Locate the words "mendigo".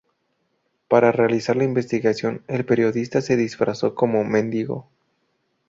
4.31-4.89